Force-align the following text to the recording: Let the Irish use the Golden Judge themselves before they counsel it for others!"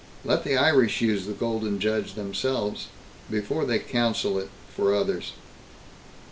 Let 0.25 0.43
the 0.43 0.57
Irish 0.57 1.01
use 1.01 1.27
the 1.27 1.33
Golden 1.33 1.79
Judge 1.79 2.15
themselves 2.15 2.87
before 3.29 3.65
they 3.65 3.77
counsel 3.77 4.39
it 4.39 4.49
for 4.75 4.95
others!" 4.95 5.33